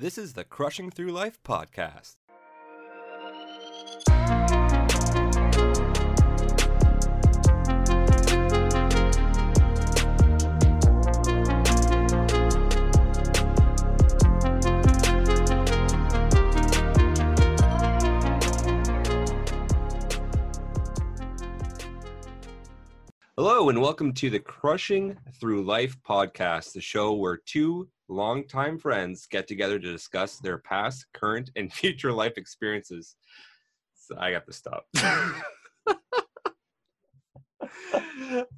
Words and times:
This 0.00 0.16
is 0.16 0.32
the 0.32 0.44
Crushing 0.44 0.90
Through 0.90 1.12
Life 1.12 1.42
podcast. 1.44 2.16
Hello, 23.42 23.70
and 23.70 23.80
welcome 23.80 24.12
to 24.12 24.28
the 24.28 24.38
Crushing 24.38 25.16
Through 25.40 25.64
Life 25.64 25.96
podcast, 26.06 26.74
the 26.74 26.80
show 26.82 27.14
where 27.14 27.38
two 27.46 27.88
longtime 28.08 28.76
friends 28.78 29.26
get 29.26 29.48
together 29.48 29.78
to 29.78 29.92
discuss 29.92 30.36
their 30.40 30.58
past, 30.58 31.06
current, 31.14 31.50
and 31.56 31.72
future 31.80 32.12
life 32.12 32.34
experiences. 32.36 33.16
So 33.94 34.14
I 34.18 34.32
got 34.32 34.44
to 34.44 34.52
stop. 34.52 34.84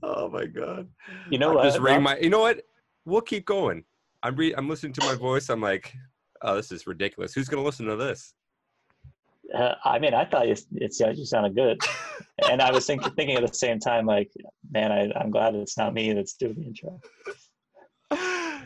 oh 0.02 0.28
my 0.28 0.46
god! 0.46 0.88
You 1.30 1.38
know 1.38 1.50
I'm 1.50 1.54
what? 1.54 1.62
Just 1.62 1.78
ring 1.78 2.02
my. 2.02 2.18
You 2.18 2.30
know 2.30 2.40
what? 2.40 2.62
We'll 3.04 3.20
keep 3.20 3.46
going. 3.46 3.84
I'm 4.24 4.34
re- 4.34 4.54
I'm 4.56 4.68
listening 4.68 4.94
to 4.94 5.04
my 5.04 5.14
voice. 5.14 5.48
I'm 5.48 5.60
like, 5.60 5.94
oh, 6.42 6.56
this 6.56 6.72
is 6.72 6.88
ridiculous. 6.88 7.34
Who's 7.34 7.48
gonna 7.48 7.62
listen 7.62 7.86
to 7.86 7.94
this? 7.94 8.34
Uh, 9.54 9.74
I 9.84 9.98
mean, 9.98 10.14
I 10.14 10.24
thought 10.24 10.48
you, 10.48 10.56
it 10.74 10.96
you 10.98 11.24
sounded 11.24 11.54
good, 11.54 11.80
and 12.50 12.62
I 12.62 12.70
was 12.72 12.86
think, 12.86 13.02
thinking 13.16 13.36
at 13.36 13.46
the 13.46 13.54
same 13.54 13.78
time, 13.78 14.06
like, 14.06 14.30
man, 14.70 14.92
I, 14.92 15.12
I'm 15.18 15.30
glad 15.30 15.54
it's 15.54 15.76
not 15.76 15.94
me 15.94 16.12
that's 16.12 16.34
doing 16.34 16.54
the 16.54 16.66
intro. 16.66 17.00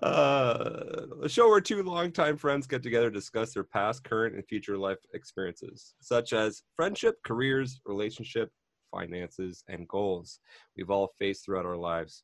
Uh, 0.00 1.06
a 1.24 1.28
show 1.28 1.48
where 1.48 1.60
two 1.60 1.82
longtime 1.82 2.36
friends 2.36 2.68
get 2.68 2.84
together 2.84 3.10
to 3.10 3.18
discuss 3.18 3.52
their 3.52 3.64
past, 3.64 4.04
current, 4.04 4.36
and 4.36 4.46
future 4.46 4.78
life 4.78 4.98
experiences, 5.12 5.96
such 6.00 6.32
as 6.32 6.62
friendship, 6.76 7.16
careers, 7.24 7.80
relationship, 7.84 8.48
finances, 8.92 9.64
and 9.68 9.88
goals 9.88 10.40
we've 10.76 10.90
all 10.90 11.12
faced 11.18 11.44
throughout 11.44 11.66
our 11.66 11.76
lives. 11.76 12.22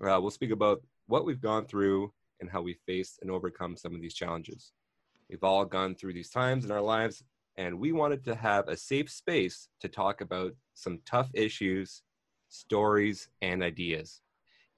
Uh, 0.00 0.18
we'll 0.20 0.30
speak 0.30 0.50
about 0.50 0.82
what 1.06 1.24
we've 1.24 1.40
gone 1.40 1.66
through 1.66 2.12
and 2.40 2.50
how 2.50 2.62
we 2.62 2.76
faced 2.86 3.20
and 3.22 3.30
overcome 3.30 3.76
some 3.76 3.94
of 3.94 4.00
these 4.00 4.14
challenges. 4.14 4.72
We've 5.30 5.44
all 5.44 5.64
gone 5.64 5.94
through 5.94 6.14
these 6.14 6.30
times 6.30 6.64
in 6.64 6.70
our 6.70 6.80
lives, 6.80 7.22
and 7.56 7.78
we 7.78 7.92
wanted 7.92 8.24
to 8.24 8.34
have 8.34 8.68
a 8.68 8.76
safe 8.76 9.10
space 9.10 9.68
to 9.80 9.88
talk 9.88 10.20
about 10.20 10.52
some 10.74 11.00
tough 11.04 11.30
issues, 11.34 12.02
stories, 12.48 13.28
and 13.42 13.62
ideas 13.62 14.20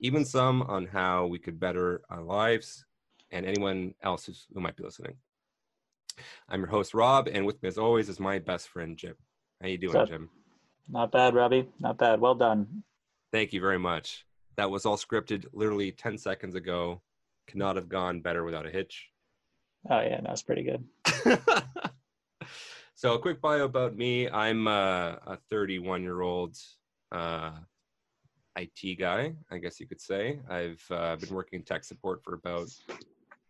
even 0.01 0.25
some 0.25 0.63
on 0.63 0.87
how 0.87 1.27
we 1.27 1.39
could 1.39 1.59
better 1.59 2.03
our 2.11 2.23
lives 2.23 2.85
and 3.31 3.47
anyone 3.47 3.95
else 4.03 4.27
who's, 4.27 4.47
who 4.53 4.61
might 4.61 4.77
be 4.77 4.85
listening. 4.85 5.15
I'm 6.49 6.61
your 6.61 6.69
host, 6.69 6.95
Rob, 6.95 7.29
and 7.29 7.47
with 7.47 7.63
me 7.63 7.69
as 7.69 7.79
always 7.79 8.09
is 8.09 8.21
my 8.21 8.39
best 8.39 8.69
friend, 8.69 8.97
Jim. 8.97 9.15
How 9.61 9.69
you 9.69 9.79
doing? 9.79 10.07
Jim? 10.07 10.31
Not 10.89 11.13
bad, 11.13 11.35
Robbie. 11.35 11.69
Not 11.81 11.99
bad. 11.99 12.21
Well 12.21 12.35
done. 12.35 12.83
Thank 13.33 13.53
you 13.53 13.61
very 13.61 13.79
much. 13.79 14.25
That 14.57 14.71
was 14.71 14.87
all 14.87 14.97
scripted 14.97 15.47
literally 15.53 15.93
10 15.93 16.19
seconds 16.19 16.55
ago. 16.55 17.03
Could 17.47 17.59
not 17.59 17.77
have 17.77 17.89
gone 17.89 18.21
better 18.21 18.45
without 18.45 18.67
a 18.67 18.71
hitch. 18.71 19.09
Oh 19.91 20.01
yeah, 20.01 20.21
that's 20.23 20.43
pretty 20.43 20.63
good. 20.63 20.85
so 22.97 23.13
a 23.13 23.19
quick 23.19 23.43
bio 23.43 23.67
about 23.67 23.95
me. 23.95 24.27
I'm 24.31 24.67
uh, 24.67 25.17
a 25.27 25.39
31 25.51 26.03
year 26.03 26.23
old 26.23 26.57
uh, 27.13 27.51
IT 28.57 28.99
guy, 28.99 29.35
I 29.51 29.59
guess 29.59 29.79
you 29.79 29.87
could 29.87 30.01
say. 30.01 30.41
I've 30.49 30.83
uh, 30.91 31.17
been 31.17 31.35
working 31.35 31.59
in 31.59 31.63
tech 31.63 31.85
support 31.85 32.25
for 32.25 32.33
about 32.33 32.69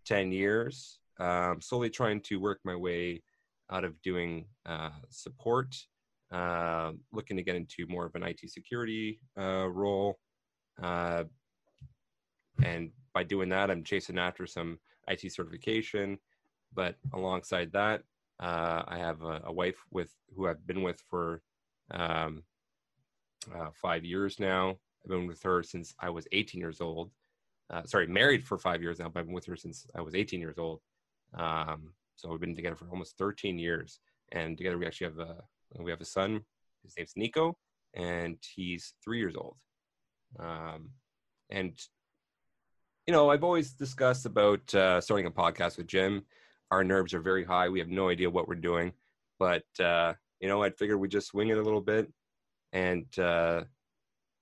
10 0.05 0.33
years, 0.33 0.99
um, 1.21 1.61
slowly 1.61 1.91
trying 1.91 2.23
to 2.23 2.41
work 2.41 2.59
my 2.65 2.75
way 2.75 3.23
out 3.71 3.85
of 3.85 4.03
doing 4.03 4.47
uh, 4.67 4.91
support, 5.11 5.77
uh, 6.33 6.91
looking 7.13 7.37
to 7.37 7.45
get 7.45 7.55
into 7.55 7.87
more 7.87 8.05
of 8.05 8.17
an 8.17 8.25
IT 8.25 8.51
security 8.51 9.21
uh, 9.39 9.69
role. 9.69 10.19
Uh, 10.83 11.23
and 12.65 12.91
by 13.15 13.23
doing 13.23 13.49
that, 13.51 13.71
I'm 13.71 13.85
chasing 13.85 14.19
after 14.19 14.45
some 14.45 14.81
IT 15.07 15.33
certification. 15.33 16.19
But 16.75 16.97
alongside 17.15 17.71
that, 17.75 18.03
uh, 18.41 18.83
I 18.87 18.99
have 18.99 19.23
a, 19.23 19.43
a 19.45 19.53
wife 19.53 19.79
with 19.91 20.11
who 20.35 20.47
I've 20.47 20.67
been 20.67 20.83
with 20.83 21.01
for 21.09 21.43
um, 21.91 22.43
uh, 23.55 23.71
five 23.75 24.05
years 24.05 24.39
now. 24.39 24.71
I've 25.05 25.11
been 25.11 25.27
with 25.27 25.43
her 25.43 25.63
since 25.63 25.95
I 26.01 26.11
was 26.11 26.27
18 26.33 26.61
years 26.61 26.81
old. 26.81 27.11
Uh, 27.71 27.83
sorry, 27.85 28.07
married 28.07 28.45
for 28.45 28.59
five 28.59 28.83
years 28.83 28.99
now, 28.99 29.09
but 29.09 29.21
I've 29.21 29.27
been 29.27 29.35
with 29.35 29.47
her 29.47 29.57
since 29.57 29.87
I 29.95 30.01
was 30.01 30.15
18 30.15 30.41
years 30.41 30.59
old. 30.59 30.81
Um, 31.35 31.93
so 32.17 32.31
we've 32.31 32.41
been 32.41 32.57
together 32.57 32.77
for 32.77 32.89
almost 32.89 33.19
13 33.19 33.59
years, 33.59 34.01
and 34.33 34.57
together 34.57 34.79
we 34.79 34.87
actually 34.87 35.09
have 35.09 35.19
a 35.19 35.37
we 35.79 35.91
have 35.91 36.01
a 36.01 36.07
son. 36.07 36.41
His 36.83 36.95
name's 36.97 37.13
Nico, 37.17 37.57
and 37.95 38.39
he's 38.55 38.95
three 39.03 39.19
years 39.19 39.37
old. 39.37 39.57
Um, 40.39 40.91
and 41.51 41.79
you 43.07 43.13
know, 43.13 43.31
I've 43.31 43.45
always 43.45 43.73
discussed 43.73 44.27
about 44.27 44.75
uh, 44.75 45.01
starting 45.01 45.27
a 45.27 45.31
podcast 45.31 45.79
with 45.79 45.87
Jim. 45.87 46.25
Our 46.71 46.85
nerves 46.85 47.15
are 47.15 47.21
very 47.21 47.45
high. 47.45 47.69
We 47.69 47.79
have 47.79 47.89
no 47.89 48.09
idea 48.09 48.31
what 48.31 48.49
we're 48.49 48.55
doing, 48.57 48.93
but 49.39 49.65
uh, 49.81 50.15
you 50.41 50.49
know, 50.49 50.63
I 50.63 50.71
figured 50.71 51.01
we 51.01 51.09
just 51.09 51.29
swing 51.29 51.49
it 51.49 51.59
a 51.59 51.63
little 51.63 51.81
bit, 51.81 52.13
and 52.73 53.07
uh, 53.19 53.65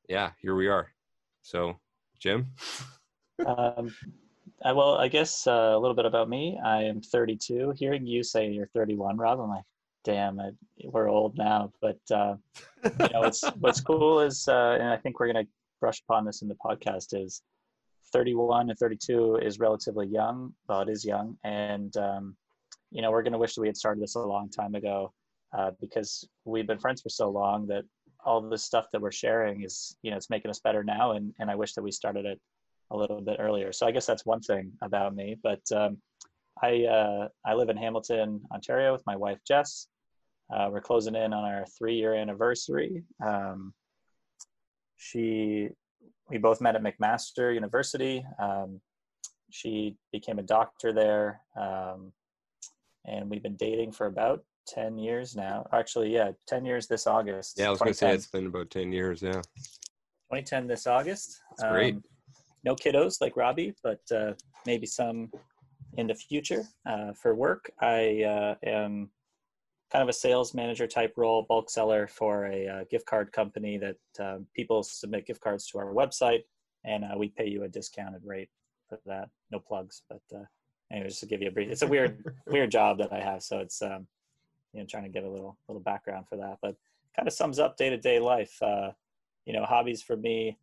yeah, 0.08 0.30
here 0.40 0.54
we 0.54 0.68
are. 0.68 0.88
So, 1.42 1.78
Jim, 2.18 2.48
Um, 3.44 3.94
I, 4.64 4.72
well, 4.72 4.96
I 4.96 5.08
guess 5.08 5.46
uh, 5.46 5.72
a 5.74 5.78
little 5.78 5.94
bit 5.94 6.06
about 6.06 6.28
me. 6.28 6.58
I 6.64 6.82
am 6.82 7.00
32. 7.00 7.74
Hearing 7.76 8.06
you 8.06 8.22
say 8.22 8.50
you're 8.50 8.68
31, 8.68 9.16
Rob, 9.16 9.40
I'm 9.40 9.48
like, 9.48 9.64
damn, 10.04 10.40
I, 10.40 10.50
we're 10.84 11.08
old 11.08 11.36
now. 11.36 11.72
But 11.80 11.98
uh, 12.10 12.36
you 12.84 13.08
know, 13.12 13.20
what's 13.20 13.42
what's 13.60 13.80
cool 13.80 14.20
is, 14.20 14.48
uh, 14.48 14.78
and 14.80 14.88
I 14.88 14.96
think 14.96 15.18
we're 15.18 15.26
gonna 15.26 15.46
brush 15.80 16.00
upon 16.08 16.24
this 16.24 16.42
in 16.42 16.48
the 16.48 16.54
podcast 16.54 17.20
is 17.20 17.42
31 18.14 18.70
and 18.70 18.78
32 18.78 19.40
is 19.42 19.58
relatively 19.58 20.06
young. 20.06 20.54
Well, 20.68 20.82
it 20.82 20.88
is 20.88 21.04
young, 21.04 21.36
and 21.42 21.94
um, 21.96 22.36
you 22.92 23.02
know, 23.02 23.10
we're 23.10 23.24
gonna 23.24 23.38
wish 23.38 23.54
that 23.54 23.60
we 23.60 23.66
had 23.66 23.76
started 23.76 24.02
this 24.02 24.14
a 24.14 24.20
long 24.20 24.48
time 24.48 24.76
ago 24.76 25.12
uh, 25.56 25.72
because 25.80 26.26
we've 26.44 26.66
been 26.66 26.78
friends 26.78 27.02
for 27.02 27.08
so 27.08 27.28
long 27.28 27.66
that 27.66 27.82
all 28.24 28.40
the 28.40 28.56
stuff 28.56 28.86
that 28.92 29.02
we're 29.02 29.12
sharing 29.12 29.64
is, 29.64 29.96
you 30.02 30.10
know, 30.10 30.16
it's 30.16 30.30
making 30.30 30.50
us 30.50 30.60
better 30.60 30.84
now, 30.84 31.12
and 31.12 31.34
and 31.40 31.50
I 31.50 31.56
wish 31.56 31.74
that 31.74 31.82
we 31.82 31.90
started 31.90 32.24
it 32.24 32.40
a 32.92 32.96
little 32.96 33.20
bit 33.20 33.38
earlier. 33.40 33.72
So 33.72 33.84
I 33.84 33.90
guess 33.90 34.06
that's 34.06 34.24
one 34.24 34.40
thing 34.40 34.72
about 34.80 35.16
me. 35.16 35.36
But 35.42 35.62
um, 35.74 35.98
I 36.62 36.84
uh, 36.84 37.28
I 37.44 37.54
live 37.54 37.68
in 37.68 37.76
Hamilton, 37.76 38.40
Ontario, 38.52 38.92
with 38.92 39.04
my 39.06 39.16
wife 39.16 39.40
Jess. 39.46 39.88
Uh, 40.54 40.68
we're 40.70 40.80
closing 40.80 41.16
in 41.16 41.32
on 41.32 41.44
our 41.44 41.64
three-year 41.76 42.14
anniversary. 42.14 43.02
Um, 43.24 43.72
she, 44.98 45.70
we 46.30 46.38
both 46.38 46.60
met 46.60 46.76
at 46.76 46.82
McMaster 46.82 47.54
University. 47.54 48.24
Um, 48.38 48.80
she 49.50 49.96
became 50.12 50.38
a 50.38 50.42
doctor 50.42 50.92
there, 50.92 51.40
um, 51.56 52.12
and 53.06 53.30
we've 53.30 53.42
been 53.42 53.56
dating 53.56 53.92
for 53.92 54.06
about 54.06 54.44
ten 54.66 54.98
years 54.98 55.36
now. 55.36 55.66
Actually, 55.72 56.12
yeah, 56.12 56.32
ten 56.46 56.64
years 56.64 56.86
this 56.86 57.06
August. 57.06 57.58
yeah, 57.58 57.66
I 57.66 57.70
was 57.70 57.78
going 57.78 57.92
to 57.92 57.98
say 57.98 58.12
it's 58.12 58.26
been 58.26 58.46
about 58.46 58.70
10 58.70 58.92
years. 58.92 59.22
Yeah, 59.22 59.42
2010 60.32 60.66
this 60.66 60.86
August. 60.86 61.40
That's 61.58 61.70
great. 61.70 61.96
no 62.64 62.74
kiddos 62.74 63.20
like 63.20 63.36
Robbie, 63.36 63.74
but 63.82 64.00
uh, 64.14 64.32
maybe 64.66 64.86
some 64.86 65.30
in 65.96 66.06
the 66.06 66.14
future. 66.14 66.64
Uh, 66.86 67.12
for 67.12 67.34
work, 67.34 67.70
I 67.80 68.22
uh, 68.22 68.54
am 68.66 69.10
kind 69.94 70.02
of 70.02 70.08
a 70.08 70.12
sales 70.12 70.54
manager 70.54 70.88
type 70.88 71.12
role, 71.16 71.46
bulk 71.48 71.70
seller 71.70 72.08
for 72.08 72.46
a 72.46 72.66
uh, 72.66 72.84
gift 72.90 73.06
card 73.06 73.30
company 73.30 73.78
that 73.78 73.96
um, 74.18 74.44
people 74.52 74.82
submit 74.82 75.24
gift 75.24 75.40
cards 75.40 75.68
to 75.68 75.78
our 75.78 75.94
website, 75.94 76.42
and 76.84 77.04
uh, 77.04 77.16
we 77.16 77.28
pay 77.28 77.46
you 77.46 77.62
a 77.62 77.68
discounted 77.68 78.20
rate 78.24 78.48
for 78.88 78.98
that. 79.06 79.28
No 79.52 79.60
plugs, 79.60 80.02
but 80.08 80.20
uh, 80.34 80.42
anyway, 80.90 81.06
just 81.06 81.20
to 81.20 81.26
give 81.26 81.40
you 81.40 81.46
a 81.46 81.52
brief. 81.52 81.70
It's 81.70 81.82
a 81.82 81.86
weird, 81.86 82.24
weird 82.48 82.72
job 82.72 82.98
that 82.98 83.12
I 83.12 83.20
have, 83.20 83.44
so 83.44 83.60
it's 83.60 83.80
um, 83.82 84.08
you 84.72 84.80
know 84.80 84.86
trying 84.86 85.04
to 85.04 85.10
get 85.10 85.22
a 85.22 85.30
little 85.30 85.56
little 85.68 85.80
background 85.80 86.26
for 86.28 86.38
that, 86.38 86.58
but 86.60 86.74
kind 87.14 87.28
of 87.28 87.32
sums 87.32 87.60
up 87.60 87.76
day 87.76 87.88
to 87.88 87.96
day 87.96 88.18
life. 88.18 88.60
Uh, 88.60 88.90
you 89.46 89.52
know, 89.52 89.64
hobbies 89.64 90.02
for 90.02 90.16
me 90.16 90.58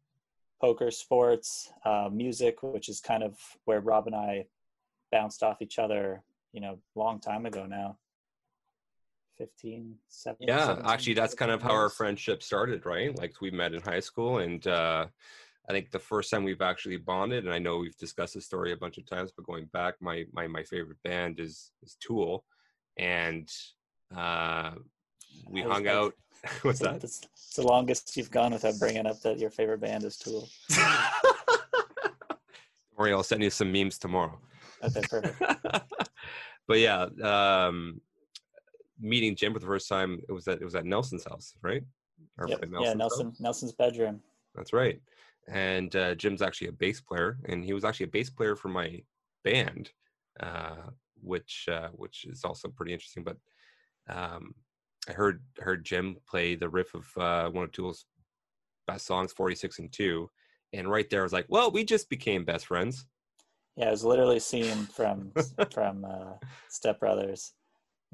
poker, 0.59 0.91
sports, 0.91 1.71
uh, 1.85 2.09
music, 2.11 2.63
which 2.63 2.89
is 2.89 2.99
kind 2.99 3.23
of 3.23 3.39
where 3.63 3.79
Rob 3.79 4.07
and 4.07 4.15
I 4.15 4.47
bounced 5.09 5.41
off 5.41 5.61
each 5.61 5.79
other, 5.79 6.21
you 6.51 6.59
know, 6.59 6.79
long 6.95 7.21
time 7.21 7.45
ago 7.45 7.65
now. 7.65 7.97
15, 9.37 9.95
17, 10.07 10.47
yeah. 10.47 10.65
17, 10.65 10.85
Actually, 10.91 11.13
that's 11.13 11.33
kind 11.33 11.51
of 11.51 11.61
how 11.61 11.71
our 11.71 11.89
friendship 11.89 12.43
started, 12.43 12.85
right? 12.85 13.17
Like 13.17 13.41
we 13.41 13.51
met 13.51 13.73
in 13.73 13.81
high 13.81 13.99
school, 13.99 14.39
and 14.39 14.65
uh, 14.67 15.07
I 15.69 15.73
think 15.73 15.91
the 15.91 15.99
first 15.99 16.29
time 16.29 16.43
we've 16.43 16.61
actually 16.61 16.97
bonded, 16.97 17.45
and 17.45 17.53
I 17.53 17.59
know 17.59 17.77
we've 17.77 17.97
discussed 17.97 18.33
this 18.33 18.45
story 18.45 18.71
a 18.71 18.77
bunch 18.77 18.97
of 18.97 19.05
times, 19.05 19.31
but 19.35 19.45
going 19.45 19.65
back, 19.73 19.95
my 20.01 20.25
my 20.33 20.47
my 20.47 20.63
favorite 20.63 21.01
band 21.03 21.39
is 21.39 21.71
is 21.81 21.97
Tool, 21.99 22.43
and 22.97 23.49
uh, 24.15 24.71
we 25.49 25.61
hung 25.61 25.85
like- 25.85 25.87
out. 25.87 26.13
What's 26.63 26.79
that? 26.79 27.03
It's 27.03 27.21
the 27.55 27.61
longest 27.61 28.17
you've 28.17 28.31
gone 28.31 28.51
without 28.51 28.79
bringing 28.79 29.05
up 29.05 29.21
that 29.21 29.37
your 29.37 29.51
favorite 29.51 29.79
band 29.79 30.03
is 30.03 30.17
Tool. 30.17 30.49
Don't 30.69 32.39
worry, 32.97 33.13
I'll 33.13 33.21
send 33.21 33.43
you 33.43 33.51
some 33.51 33.71
memes 33.71 33.99
tomorrow. 33.99 34.39
Okay, 34.83 35.01
perfect. 35.07 35.39
but 36.67 36.79
yeah, 36.79 37.05
um, 37.21 38.01
meeting 39.01 39.35
Jim 39.35 39.53
for 39.53 39.59
the 39.59 39.65
first 39.65 39.89
time, 39.89 40.21
it 40.27 40.31
was 40.31 40.47
at 40.47 40.61
it 40.61 40.65
was 40.65 40.75
at 40.75 40.85
Nelson's 40.85 41.25
house, 41.25 41.53
right? 41.61 41.83
Or 42.37 42.47
yep. 42.47 42.63
yeah, 42.79 42.93
Nelson 42.93 43.27
house? 43.27 43.39
Nelson's 43.39 43.73
bedroom. 43.73 44.21
That's 44.55 44.73
right. 44.73 45.01
And 45.47 45.95
uh, 45.95 46.15
Jim's 46.15 46.41
actually 46.41 46.67
a 46.67 46.73
bass 46.73 47.01
player, 47.01 47.39
and 47.45 47.63
he 47.63 47.73
was 47.73 47.83
actually 47.83 48.05
a 48.05 48.09
bass 48.09 48.29
player 48.29 48.55
for 48.55 48.69
my 48.69 49.01
band, 49.43 49.89
uh, 50.39 50.89
which 51.21 51.67
uh, 51.71 51.89
which 51.93 52.25
is 52.25 52.43
also 52.45 52.69
pretty 52.69 52.93
interesting. 52.93 53.23
But 53.23 53.37
um, 54.09 54.53
I 55.09 55.13
heard 55.13 55.41
heard 55.59 55.83
Jim 55.83 56.17
play 56.29 56.55
the 56.55 56.69
riff 56.69 56.93
of 56.93 57.05
uh, 57.17 57.49
one 57.49 57.65
of 57.65 57.71
Tool's 57.71 58.05
best 58.87 59.05
songs, 59.05 59.33
"46 59.33 59.79
and 59.79 59.91
2," 59.91 60.29
and 60.73 60.89
right 60.89 61.09
there 61.09 61.21
I 61.21 61.23
was 61.23 61.33
like, 61.33 61.47
"Well, 61.49 61.71
we 61.71 61.83
just 61.83 62.09
became 62.09 62.45
best 62.45 62.67
friends." 62.67 63.05
Yeah, 63.77 63.87
it 63.87 63.91
was 63.91 64.03
literally 64.03 64.39
scene 64.39 64.85
from 64.85 65.31
from 65.73 66.05
uh, 66.05 66.33
Step 66.69 66.99
Brothers. 66.99 67.53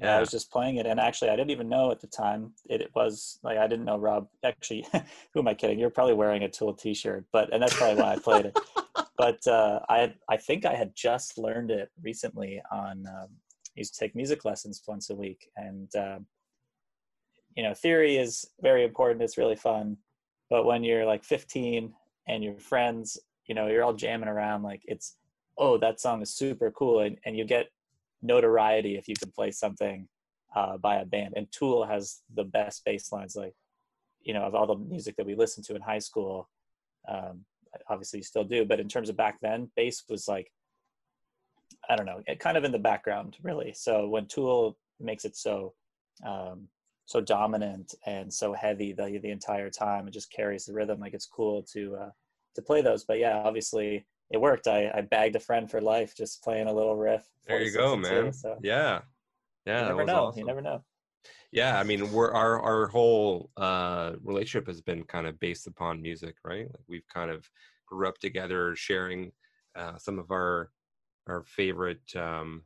Yeah. 0.00 0.16
I 0.16 0.20
was 0.20 0.30
just 0.30 0.52
playing 0.52 0.76
it, 0.76 0.86
and 0.86 1.00
actually, 1.00 1.30
I 1.30 1.36
didn't 1.36 1.50
even 1.50 1.68
know 1.68 1.90
at 1.90 2.00
the 2.00 2.06
time 2.06 2.52
it, 2.68 2.80
it 2.80 2.90
was 2.94 3.40
like 3.42 3.58
I 3.58 3.66
didn't 3.66 3.84
know 3.84 3.98
Rob. 3.98 4.28
Actually, 4.44 4.86
who 5.34 5.40
am 5.40 5.48
I 5.48 5.54
kidding? 5.54 5.78
You're 5.78 5.90
probably 5.90 6.14
wearing 6.14 6.44
a 6.44 6.48
Tool 6.48 6.72
T-shirt, 6.72 7.24
but 7.32 7.52
and 7.52 7.60
that's 7.60 7.76
probably 7.76 8.00
why 8.00 8.12
I 8.12 8.18
played 8.18 8.46
it. 8.46 8.58
but 9.18 9.44
uh, 9.48 9.80
I 9.88 10.14
I 10.28 10.36
think 10.36 10.64
I 10.64 10.74
had 10.74 10.94
just 10.94 11.36
learned 11.36 11.72
it 11.72 11.90
recently 12.00 12.62
on. 12.70 13.06
Um, 13.08 13.28
I 13.30 13.80
used 13.80 13.94
to 13.94 14.00
take 14.00 14.14
music 14.14 14.44
lessons 14.44 14.80
once 14.86 15.10
a 15.10 15.16
week, 15.16 15.50
and 15.56 15.90
um, 15.96 16.26
you 17.56 17.64
know, 17.64 17.74
theory 17.74 18.16
is 18.16 18.48
very 18.60 18.84
important. 18.84 19.22
It's 19.22 19.36
really 19.36 19.56
fun, 19.56 19.96
but 20.48 20.64
when 20.64 20.84
you're 20.84 21.06
like 21.06 21.24
15 21.24 21.92
and 22.28 22.44
your 22.44 22.56
friends, 22.60 23.18
you 23.46 23.54
know, 23.56 23.66
you're 23.66 23.82
all 23.82 23.94
jamming 23.94 24.28
around, 24.28 24.62
like 24.62 24.82
it's 24.84 25.16
oh, 25.58 25.76
that 25.78 26.00
song 26.00 26.22
is 26.22 26.30
super 26.30 26.70
cool, 26.70 27.00
and, 27.00 27.18
and 27.24 27.36
you 27.36 27.44
get 27.44 27.66
notoriety 28.22 28.96
if 28.96 29.08
you 29.08 29.14
can 29.14 29.30
play 29.30 29.50
something 29.50 30.08
uh, 30.54 30.76
by 30.78 30.96
a 30.96 31.04
band. 31.04 31.34
And 31.36 31.50
Tool 31.52 31.84
has 31.84 32.20
the 32.34 32.44
best 32.44 32.84
bass 32.84 33.12
lines, 33.12 33.36
like 33.36 33.54
you 34.22 34.34
know, 34.34 34.42
of 34.42 34.54
all 34.54 34.66
the 34.66 34.76
music 34.76 35.16
that 35.16 35.26
we 35.26 35.34
listened 35.34 35.66
to 35.66 35.76
in 35.76 35.82
high 35.82 36.00
school. 36.00 36.48
Um, 37.08 37.44
obviously, 37.88 38.18
you 38.18 38.24
still 38.24 38.44
do, 38.44 38.64
but 38.64 38.80
in 38.80 38.88
terms 38.88 39.08
of 39.08 39.16
back 39.16 39.38
then, 39.40 39.70
bass 39.76 40.04
was 40.08 40.28
like 40.28 40.50
I 41.88 41.96
don't 41.96 42.06
know, 42.06 42.22
kind 42.38 42.56
of 42.56 42.64
in 42.64 42.72
the 42.72 42.78
background, 42.78 43.36
really. 43.42 43.72
So 43.74 44.08
when 44.08 44.26
Tool 44.26 44.76
makes 45.00 45.24
it 45.24 45.36
so 45.36 45.74
um, 46.26 46.68
so 47.06 47.20
dominant 47.20 47.94
and 48.06 48.32
so 48.32 48.52
heavy 48.52 48.92
the 48.92 49.18
the 49.22 49.30
entire 49.30 49.70
time, 49.70 50.08
it 50.08 50.12
just 50.12 50.32
carries 50.32 50.66
the 50.66 50.74
rhythm. 50.74 51.00
Like 51.00 51.14
it's 51.14 51.26
cool 51.26 51.62
to 51.74 51.96
uh, 51.96 52.10
to 52.54 52.62
play 52.62 52.82
those. 52.82 53.04
But 53.04 53.18
yeah, 53.18 53.42
obviously, 53.44 54.06
it 54.30 54.40
worked. 54.40 54.66
I, 54.66 54.90
I 54.94 55.00
bagged 55.00 55.36
a 55.36 55.40
friend 55.40 55.70
for 55.70 55.80
life 55.80 56.14
just 56.16 56.42
playing 56.42 56.66
a 56.66 56.72
little 56.72 56.96
riff. 56.96 57.28
There 57.46 57.62
you 57.62 57.72
go, 57.72 57.96
man. 57.96 58.26
Two, 58.26 58.32
so. 58.32 58.58
Yeah. 58.62 59.00
Yeah. 59.66 59.82
You 59.82 59.88
never 59.88 60.04
know. 60.04 60.24
Awesome. 60.26 60.40
You 60.40 60.46
never 60.46 60.60
know. 60.60 60.84
Yeah, 61.50 61.78
I 61.78 61.82
mean, 61.82 62.12
we're 62.12 62.30
our 62.32 62.60
our 62.60 62.86
whole 62.88 63.50
uh, 63.56 64.12
relationship 64.22 64.66
has 64.66 64.82
been 64.82 65.04
kind 65.04 65.26
of 65.26 65.40
based 65.40 65.66
upon 65.66 66.02
music, 66.02 66.36
right? 66.44 66.66
Like 66.66 66.84
we've 66.88 67.08
kind 67.12 67.30
of 67.30 67.48
grew 67.86 68.06
up 68.06 68.18
together, 68.18 68.76
sharing 68.76 69.32
uh, 69.74 69.96
some 69.96 70.18
of 70.18 70.30
our 70.30 70.70
our 71.26 71.44
favorite 71.44 72.02
um, 72.16 72.64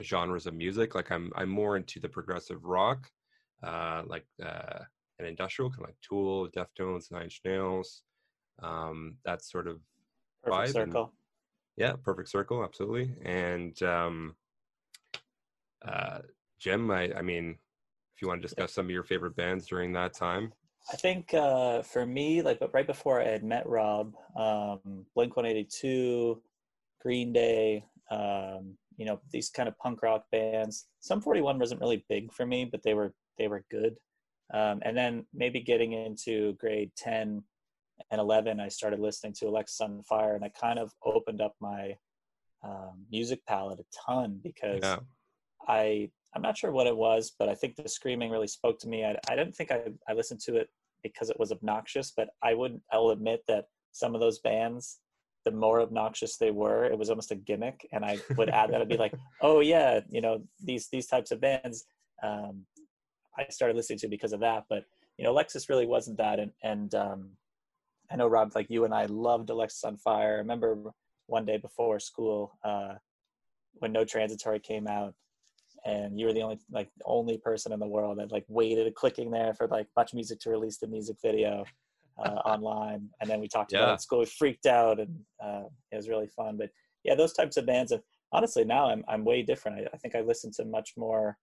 genres 0.00 0.46
of 0.46 0.54
music. 0.54 0.94
Like 0.94 1.10
I'm 1.10 1.32
I'm 1.34 1.48
more 1.48 1.76
into 1.76 1.98
the 1.98 2.08
progressive 2.08 2.64
rock, 2.64 3.10
uh, 3.64 4.02
like 4.06 4.26
uh, 4.40 4.84
an 5.18 5.26
industrial, 5.26 5.70
kind 5.70 5.82
of 5.82 5.88
like 5.88 5.96
Tool, 6.08 6.48
Deftones, 6.56 7.10
Nine 7.10 7.24
Inch 7.24 7.40
Nails. 7.44 8.02
Um, 8.62 9.16
that 9.24 9.42
sort 9.42 9.66
of 9.66 9.80
Perfect 10.42 10.72
circle. 10.72 11.02
And, 11.02 11.12
yeah, 11.76 11.94
perfect 12.02 12.28
circle, 12.28 12.62
absolutely. 12.64 13.14
And 13.24 13.80
um, 13.82 14.34
uh, 15.86 16.18
Jim, 16.58 16.90
I, 16.90 17.12
I 17.16 17.22
mean, 17.22 17.56
if 18.14 18.22
you 18.22 18.28
want 18.28 18.42
to 18.42 18.46
discuss 18.46 18.72
some 18.72 18.86
of 18.86 18.90
your 18.90 19.04
favorite 19.04 19.36
bands 19.36 19.66
during 19.66 19.92
that 19.94 20.14
time. 20.14 20.52
I 20.92 20.96
think 20.96 21.32
uh, 21.32 21.82
for 21.82 22.04
me, 22.04 22.42
like, 22.42 22.58
but 22.58 22.74
right 22.74 22.86
before 22.86 23.20
I 23.20 23.28
had 23.28 23.44
met 23.44 23.68
Rob, 23.68 24.14
um, 24.36 25.06
Blink 25.14 25.36
One 25.36 25.46
Eighty 25.46 25.64
Two, 25.64 26.42
Green 27.00 27.32
Day, 27.32 27.84
um, 28.10 28.76
you 28.96 29.06
know, 29.06 29.20
these 29.30 29.48
kind 29.48 29.68
of 29.68 29.78
punk 29.78 30.02
rock 30.02 30.24
bands. 30.32 30.86
Sum 31.00 31.20
Forty 31.20 31.40
One 31.40 31.58
wasn't 31.58 31.80
really 31.80 32.04
big 32.08 32.32
for 32.32 32.44
me, 32.44 32.64
but 32.64 32.82
they 32.82 32.94
were 32.94 33.14
they 33.38 33.48
were 33.48 33.64
good. 33.70 33.96
Um, 34.52 34.82
and 34.82 34.96
then 34.96 35.24
maybe 35.32 35.60
getting 35.60 35.92
into 35.92 36.54
grade 36.54 36.90
ten, 36.96 37.44
and 38.10 38.20
11 38.20 38.60
i 38.60 38.68
started 38.68 39.00
listening 39.00 39.32
to 39.32 39.46
Alexisonfire 39.46 40.34
and 40.34 40.44
it 40.44 40.52
kind 40.58 40.78
of 40.78 40.92
opened 41.04 41.40
up 41.40 41.54
my 41.60 41.96
um, 42.64 43.04
music 43.10 43.40
palette 43.46 43.80
a 43.80 43.84
ton 44.06 44.40
because 44.42 44.80
yeah. 44.82 44.98
i 45.68 46.08
i'm 46.34 46.42
not 46.42 46.56
sure 46.56 46.72
what 46.72 46.86
it 46.86 46.96
was 46.96 47.32
but 47.38 47.48
i 47.48 47.54
think 47.54 47.76
the 47.76 47.88
screaming 47.88 48.30
really 48.30 48.46
spoke 48.46 48.78
to 48.78 48.88
me 48.88 49.04
i, 49.04 49.16
I 49.28 49.36
didn't 49.36 49.54
think 49.54 49.70
I, 49.70 49.82
I 50.08 50.12
listened 50.12 50.40
to 50.42 50.56
it 50.56 50.68
because 51.02 51.30
it 51.30 51.38
was 51.38 51.52
obnoxious 51.52 52.12
but 52.16 52.28
i 52.42 52.54
would 52.54 52.80
i'll 52.92 53.10
admit 53.10 53.42
that 53.48 53.66
some 53.92 54.14
of 54.14 54.20
those 54.20 54.38
bands 54.38 54.98
the 55.44 55.50
more 55.50 55.80
obnoxious 55.80 56.36
they 56.36 56.50
were 56.50 56.84
it 56.84 56.98
was 56.98 57.10
almost 57.10 57.32
a 57.32 57.36
gimmick 57.36 57.88
and 57.92 58.04
i 58.04 58.18
would 58.36 58.48
add 58.48 58.72
that 58.72 58.80
i'd 58.80 58.88
be 58.88 58.96
like 58.96 59.14
oh 59.40 59.60
yeah 59.60 60.00
you 60.08 60.20
know 60.20 60.42
these 60.62 60.88
these 60.88 61.06
types 61.06 61.30
of 61.30 61.40
bands 61.40 61.84
um, 62.22 62.64
i 63.36 63.44
started 63.50 63.76
listening 63.76 63.98
to 63.98 64.08
because 64.08 64.32
of 64.32 64.40
that 64.40 64.64
but 64.68 64.84
you 65.16 65.24
know 65.24 65.32
alexis 65.32 65.68
really 65.68 65.86
wasn't 65.86 66.16
that 66.16 66.38
and 66.38 66.52
and 66.62 66.94
um, 66.94 67.30
I 68.12 68.16
know 68.16 68.28
Rob, 68.28 68.52
like 68.54 68.68
you 68.68 68.84
and 68.84 68.92
I 68.92 69.06
loved 69.06 69.48
Alexisonfire. 69.48 70.06
I 70.06 70.38
remember 70.38 70.76
one 71.26 71.46
day 71.46 71.56
before 71.56 71.98
school 71.98 72.58
uh, 72.62 72.94
when 73.74 73.92
No 73.92 74.04
Transitory 74.04 74.60
came 74.60 74.86
out, 74.86 75.14
and 75.86 76.20
you 76.20 76.26
were 76.26 76.34
the 76.34 76.42
only 76.42 76.58
like 76.70 76.90
only 77.06 77.38
person 77.38 77.72
in 77.72 77.80
the 77.80 77.86
world 77.86 78.18
that 78.18 78.30
like 78.30 78.44
waited 78.48 78.94
clicking 78.94 79.30
there 79.30 79.54
for 79.54 79.66
like 79.68 79.86
Much 79.96 80.12
Music 80.12 80.38
to 80.40 80.50
release 80.50 80.76
the 80.78 80.86
music 80.86 81.16
video 81.22 81.64
uh, 82.18 82.28
online, 82.44 83.08
and 83.20 83.30
then 83.30 83.40
we 83.40 83.48
talked 83.48 83.72
yeah. 83.72 83.78
about 83.78 83.90
it 83.90 83.94
at 83.94 84.02
school. 84.02 84.18
We 84.18 84.26
freaked 84.26 84.66
out, 84.66 85.00
and 85.00 85.18
uh, 85.42 85.62
it 85.90 85.96
was 85.96 86.08
really 86.10 86.28
fun. 86.28 86.58
But 86.58 86.68
yeah, 87.04 87.14
those 87.14 87.32
types 87.32 87.56
of 87.56 87.64
bands. 87.64 87.92
And 87.92 88.02
honestly, 88.30 88.64
now 88.64 88.90
I'm 88.90 89.04
I'm 89.08 89.24
way 89.24 89.42
different. 89.42 89.78
I, 89.78 89.94
I 89.94 89.96
think 89.96 90.14
I 90.14 90.20
listen 90.20 90.52
to 90.56 90.66
much 90.66 90.92
more, 90.98 91.38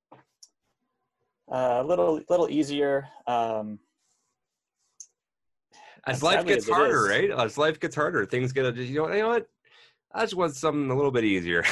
uh, 1.51 1.81
a 1.81 1.83
little 1.83 2.21
little 2.30 2.48
easier. 2.48 3.07
Um, 3.25 3.80
as 6.07 6.24
life 6.24 6.46
gets 6.46 6.69
harder, 6.69 7.04
right? 7.04 7.31
As 7.31 7.57
life 7.57 7.80
gets 7.80 7.96
harder, 7.96 8.25
things 8.25 8.51
get 8.51 8.75
you 8.75 9.01
know 9.01 9.12
you 9.12 9.22
know 9.22 9.30
what? 9.30 9.48
I 10.13 10.22
just 10.22 10.36
want 10.36 10.56
something 10.56 10.90
a 10.90 10.96
little 10.96 11.12
bit 11.12 11.24
easier. 11.24 11.63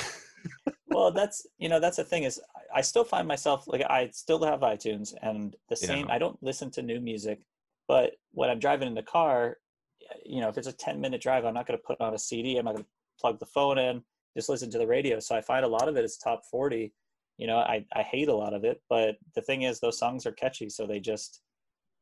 well, 0.88 1.12
that's 1.12 1.48
you 1.58 1.70
know 1.70 1.80
that's 1.80 1.98
the 1.98 2.04
thing 2.04 2.24
is 2.24 2.40
I 2.74 2.82
still 2.82 3.04
find 3.04 3.28
myself 3.28 3.68
like 3.68 3.82
I 3.82 4.10
still 4.12 4.44
have 4.44 4.62
iTunes 4.62 5.14
and 5.22 5.56
the 5.70 5.76
same. 5.76 6.08
Yeah. 6.08 6.14
I 6.14 6.18
don't 6.18 6.42
listen 6.42 6.70
to 6.72 6.82
new 6.82 7.00
music, 7.00 7.40
but 7.88 8.14
when 8.32 8.50
I'm 8.50 8.60
driving 8.60 8.88
in 8.88 8.94
the 8.94 9.04
car, 9.04 9.58
you 10.26 10.42
know, 10.42 10.50
if 10.50 10.58
it's 10.58 10.68
a 10.68 10.74
10 10.74 11.00
minute 11.00 11.22
drive, 11.22 11.46
I'm 11.46 11.54
not 11.54 11.68
going 11.68 11.80
to 11.80 11.84
put 11.84 12.00
on 12.02 12.14
a 12.14 12.20
CD. 12.20 12.58
I'm 12.58 12.66
not 12.66 12.76
going 12.76 12.84
to 12.84 12.90
plug 13.20 13.40
the 13.40 13.46
phone 13.46 13.78
in. 13.78 14.04
Just 14.36 14.50
listen 14.50 14.70
to 14.72 14.78
the 14.78 14.88
radio. 14.88 15.20
So 15.20 15.36
I 15.36 15.42
find 15.42 15.66
a 15.66 15.68
lot 15.68 15.88
of 15.88 15.98
it 15.98 16.06
is 16.06 16.18
top 16.18 16.44
40. 16.50 16.94
You 17.38 17.48
know, 17.48 17.58
I 17.58 17.86
I 17.94 18.02
hate 18.02 18.30
a 18.30 18.36
lot 18.36 18.54
of 18.54 18.64
it, 18.64 18.82
but 18.90 19.18
the 19.36 19.42
thing 19.42 19.62
is, 19.62 19.80
those 19.80 20.00
songs 20.00 20.26
are 20.26 20.32
catchy, 20.32 20.70
so 20.70 20.88
they 20.88 21.00
just 21.00 21.42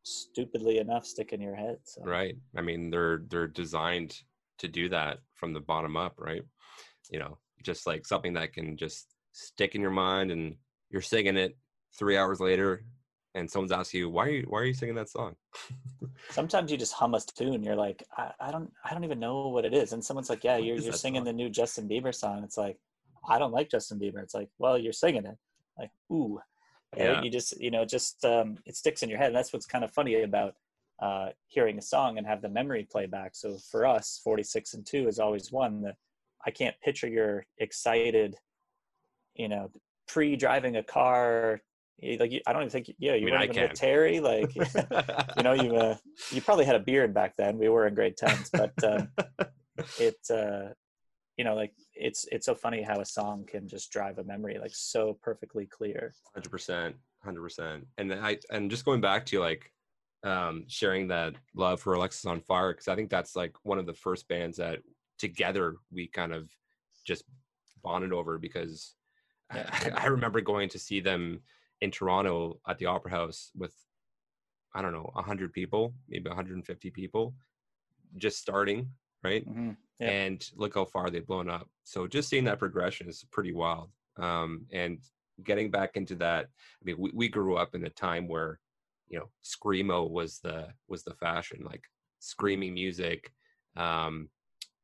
stupidly 0.05 0.77
enough 0.77 1.05
stick 1.05 1.33
in 1.33 1.41
your 1.41 1.55
head. 1.55 1.79
So. 1.83 2.03
Right. 2.03 2.37
I 2.55 2.61
mean, 2.61 2.89
they're 2.89 3.23
they're 3.27 3.47
designed 3.47 4.17
to 4.59 4.67
do 4.67 4.87
that 4.89 5.19
from 5.33 5.53
the 5.53 5.59
bottom 5.59 5.97
up, 5.97 6.13
right? 6.17 6.43
You 7.11 7.19
know, 7.19 7.37
just 7.63 7.85
like 7.85 8.05
something 8.05 8.33
that 8.33 8.53
can 8.53 8.77
just 8.77 9.07
stick 9.31 9.75
in 9.75 9.81
your 9.81 9.91
mind, 9.91 10.31
and 10.31 10.55
you're 10.89 11.01
singing 11.01 11.37
it 11.37 11.57
three 11.97 12.17
hours 12.17 12.39
later, 12.39 12.85
and 13.33 13.49
someone's 13.49 13.71
asking 13.71 14.01
you, 14.01 14.09
"Why 14.09 14.27
are 14.27 14.31
you 14.31 14.45
Why 14.47 14.59
are 14.59 14.65
you 14.65 14.73
singing 14.73 14.95
that 14.95 15.09
song?" 15.09 15.35
Sometimes 16.29 16.71
you 16.71 16.77
just 16.77 16.93
hum 16.93 17.15
a 17.15 17.19
tune. 17.19 17.63
You're 17.63 17.75
like, 17.75 18.03
I, 18.17 18.31
I 18.39 18.51
don't 18.51 18.71
I 18.83 18.93
don't 18.93 19.03
even 19.03 19.19
know 19.19 19.47
what 19.47 19.65
it 19.65 19.73
is, 19.73 19.93
and 19.93 20.03
someone's 20.03 20.29
like, 20.29 20.43
"Yeah, 20.43 20.57
you're 20.57 20.77
you're 20.77 20.93
singing 20.93 21.19
song? 21.19 21.25
the 21.25 21.33
new 21.33 21.49
Justin 21.49 21.89
Bieber 21.89 22.13
song." 22.13 22.43
It's 22.43 22.57
like, 22.57 22.77
I 23.27 23.39
don't 23.39 23.51
like 23.51 23.69
Justin 23.69 23.99
Bieber. 23.99 24.21
It's 24.21 24.35
like, 24.35 24.49
well, 24.59 24.77
you're 24.77 24.93
singing 24.93 25.25
it. 25.25 25.37
Like, 25.77 25.91
ooh, 26.11 26.39
yeah. 26.97 27.21
you 27.21 27.29
just 27.29 27.59
you 27.59 27.71
know 27.71 27.85
just 27.85 28.23
um, 28.25 28.57
it 28.65 28.75
sticks 28.75 29.03
in 29.03 29.09
your 29.09 29.17
head. 29.17 29.27
And 29.27 29.35
that's 29.35 29.53
what's 29.53 29.65
kind 29.65 29.83
of 29.83 29.91
funny 29.91 30.21
about 30.21 30.55
uh, 31.01 31.29
hearing 31.47 31.77
a 31.77 31.81
song 31.81 32.17
and 32.17 32.25
have 32.25 32.41
the 32.41 32.49
memory 32.49 32.87
play 32.89 33.05
back. 33.05 33.35
So 33.35 33.57
for 33.69 33.85
us 33.85 34.21
46 34.23 34.73
and 34.75 34.85
2 34.85 35.07
is 35.07 35.19
always 35.19 35.51
one 35.51 35.81
that 35.81 35.95
i 36.45 36.51
can't 36.51 36.75
picture 36.81 37.07
your 37.07 37.43
excited 37.57 38.35
you 39.33 39.47
know 39.47 39.71
pre-driving 40.07 40.77
a 40.77 40.83
car. 40.83 41.61
Like 42.01 42.41
i 42.45 42.51
don't 42.53 42.63
even 42.63 42.69
think 42.69 42.93
yeah 42.99 43.15
you 43.15 43.21
I 43.21 43.25
mean, 43.25 43.33
weren't 43.33 43.49
even 43.51 43.63
with 43.63 43.73
terry 43.73 44.19
like 44.19 44.53
you 45.37 45.43
know 45.43 45.53
you 45.53 45.75
uh, 45.75 45.95
you 46.31 46.41
probably 46.41 46.65
had 46.65 46.75
a 46.75 46.79
beard 46.79 47.13
back 47.13 47.35
then. 47.37 47.57
We 47.57 47.69
were 47.69 47.87
in 47.87 47.95
grade 47.95 48.15
10s 48.17 48.49
but 48.51 48.83
um, 48.83 49.09
it 49.99 50.17
uh, 50.29 50.73
you 51.37 51.43
know 51.43 51.55
like 51.55 51.73
it's 51.93 52.25
it's 52.31 52.45
so 52.45 52.55
funny 52.55 52.81
how 52.81 52.99
a 52.99 53.05
song 53.05 53.45
can 53.45 53.67
just 53.67 53.91
drive 53.91 54.17
a 54.17 54.23
memory 54.23 54.57
like 54.59 54.73
so 54.73 55.17
perfectly 55.21 55.65
clear. 55.65 56.13
100% 56.37 56.93
100% 57.25 57.81
and 57.97 58.13
i 58.13 58.37
and 58.51 58.69
just 58.69 58.85
going 58.85 59.01
back 59.01 59.25
to 59.25 59.39
like 59.39 59.71
um 60.23 60.63
sharing 60.67 61.07
that 61.07 61.33
love 61.55 61.79
for 61.81 61.93
alexis 61.93 62.25
on 62.25 62.39
fire 62.41 62.71
because 62.71 62.87
i 62.87 62.95
think 62.95 63.09
that's 63.09 63.35
like 63.35 63.53
one 63.63 63.79
of 63.79 63.85
the 63.85 63.93
first 63.93 64.27
bands 64.27 64.57
that 64.57 64.79
together 65.17 65.75
we 65.91 66.07
kind 66.07 66.33
of 66.33 66.49
just 67.05 67.23
bonded 67.83 68.13
over 68.13 68.37
because 68.37 68.95
Yeah. 69.53 69.69
I, 69.71 69.89
I 70.03 70.05
remember 70.07 70.41
going 70.41 70.69
to 70.69 70.79
see 70.79 70.99
them 70.99 71.41
in 71.81 71.91
Toronto 71.91 72.59
at 72.67 72.77
the 72.77 72.87
Opera 72.87 73.11
House 73.11 73.51
with 73.55 73.75
I 74.73 74.81
don't 74.81 74.91
know 74.91 75.09
100 75.13 75.53
people, 75.53 75.93
maybe 76.09 76.27
150 76.27 76.89
people, 76.91 77.33
just 78.17 78.39
starting 78.39 78.89
right. 79.25 79.47
Mhm. 79.47 79.75
Yeah. 79.99 80.09
And 80.09 80.51
look 80.55 80.75
how 80.75 80.85
far 80.85 81.09
they've 81.09 81.25
blown 81.25 81.49
up. 81.49 81.69
So 81.83 82.07
just 82.07 82.29
seeing 82.29 82.43
that 82.45 82.59
progression 82.59 83.07
is 83.07 83.25
pretty 83.31 83.53
wild. 83.53 83.89
Um, 84.17 84.65
and 84.71 84.99
getting 85.43 85.71
back 85.71 85.95
into 85.95 86.15
that, 86.15 86.45
I 86.45 86.83
mean, 86.83 86.97
we, 86.97 87.11
we 87.13 87.27
grew 87.29 87.55
up 87.55 87.75
in 87.75 87.85
a 87.85 87.89
time 87.89 88.27
where 88.27 88.59
you 89.07 89.19
know 89.19 89.29
screamo 89.43 90.09
was 90.09 90.39
the 90.39 90.67
was 90.87 91.03
the 91.03 91.13
fashion, 91.15 91.63
like 91.63 91.83
screaming 92.19 92.73
music, 92.73 93.31
um, 93.75 94.29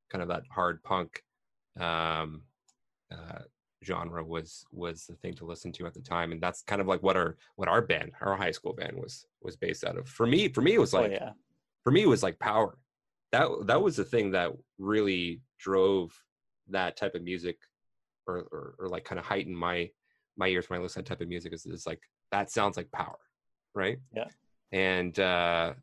kind 0.09 0.21
of 0.21 0.27
that 0.29 0.43
hard 0.51 0.83
punk 0.83 1.23
um, 1.79 2.43
uh, 3.11 3.39
genre 3.83 4.23
was 4.23 4.65
was 4.71 5.05
the 5.05 5.15
thing 5.15 5.33
to 5.35 5.45
listen 5.45 5.71
to 5.73 5.87
at 5.87 5.93
the 5.93 6.01
time, 6.01 6.31
and 6.31 6.41
that's 6.41 6.61
kind 6.61 6.81
of 6.81 6.87
like 6.87 7.01
what 7.03 7.17
our 7.17 7.37
what 7.55 7.67
our 7.67 7.81
band, 7.81 8.11
our 8.21 8.35
high 8.35 8.51
school 8.51 8.73
band, 8.73 8.95
was 8.95 9.25
was 9.41 9.55
based 9.55 9.83
out 9.83 9.97
of. 9.97 10.07
For 10.07 10.27
me, 10.27 10.49
for 10.49 10.61
me, 10.61 10.73
it 10.75 10.79
was 10.79 10.93
oh 10.93 11.01
like 11.01 11.11
yeah. 11.11 11.31
for 11.83 11.91
me, 11.91 12.03
it 12.03 12.09
was 12.09 12.23
like 12.23 12.39
power. 12.39 12.77
That 13.31 13.49
that 13.65 13.81
was 13.81 13.95
the 13.95 14.03
thing 14.03 14.31
that 14.31 14.51
really 14.77 15.41
drove 15.59 16.11
that 16.69 16.97
type 16.97 17.15
of 17.15 17.23
music, 17.23 17.57
or 18.27 18.47
or, 18.51 18.75
or 18.79 18.87
like 18.89 19.05
kind 19.05 19.19
of 19.19 19.25
heightened 19.25 19.57
my 19.57 19.89
my 20.37 20.47
ears 20.47 20.69
when 20.69 20.79
I 20.79 20.83
listen 20.83 21.03
to 21.03 21.09
that 21.09 21.15
type 21.15 21.21
of 21.21 21.29
music. 21.29 21.53
Is, 21.53 21.65
is 21.65 21.87
like 21.87 22.01
that 22.31 22.51
sounds 22.51 22.77
like 22.77 22.91
power, 22.91 23.19
right? 23.75 23.97
Yeah. 24.15 24.27
And 24.71 25.17
uh, 25.19 25.73